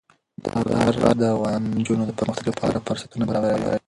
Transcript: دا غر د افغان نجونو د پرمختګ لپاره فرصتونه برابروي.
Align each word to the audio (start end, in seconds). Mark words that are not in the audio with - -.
دا 0.43 0.81
غر 1.03 1.15
د 1.21 1.23
افغان 1.35 1.61
نجونو 1.77 2.03
د 2.07 2.11
پرمختګ 2.19 2.45
لپاره 2.51 2.83
فرصتونه 2.87 3.23
برابروي. 3.29 3.71